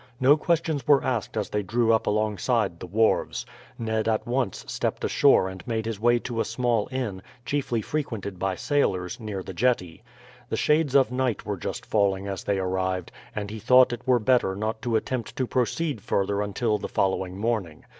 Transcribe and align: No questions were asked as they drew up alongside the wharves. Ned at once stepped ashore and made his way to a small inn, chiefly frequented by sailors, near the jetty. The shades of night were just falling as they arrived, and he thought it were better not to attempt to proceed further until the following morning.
No 0.19 0.35
questions 0.35 0.87
were 0.87 1.03
asked 1.03 1.37
as 1.37 1.51
they 1.51 1.61
drew 1.61 1.93
up 1.93 2.07
alongside 2.07 2.79
the 2.79 2.87
wharves. 2.87 3.45
Ned 3.77 4.07
at 4.07 4.25
once 4.25 4.65
stepped 4.67 5.03
ashore 5.03 5.47
and 5.47 5.63
made 5.67 5.85
his 5.85 5.99
way 5.99 6.17
to 6.17 6.41
a 6.41 6.43
small 6.43 6.87
inn, 6.91 7.21
chiefly 7.45 7.83
frequented 7.83 8.39
by 8.39 8.55
sailors, 8.55 9.19
near 9.19 9.43
the 9.43 9.53
jetty. 9.53 10.01
The 10.49 10.57
shades 10.57 10.95
of 10.95 11.11
night 11.11 11.45
were 11.45 11.55
just 11.55 11.85
falling 11.85 12.25
as 12.25 12.43
they 12.43 12.57
arrived, 12.57 13.11
and 13.35 13.51
he 13.51 13.59
thought 13.59 13.93
it 13.93 14.07
were 14.07 14.17
better 14.17 14.55
not 14.55 14.81
to 14.81 14.95
attempt 14.95 15.35
to 15.35 15.45
proceed 15.45 16.01
further 16.01 16.41
until 16.41 16.79
the 16.79 16.89
following 16.89 17.37
morning. 17.37 17.85